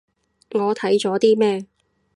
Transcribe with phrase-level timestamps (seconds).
[0.53, 1.67] 我睇咗啲咩